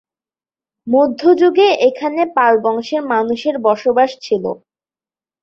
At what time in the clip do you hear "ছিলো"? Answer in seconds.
4.21-4.51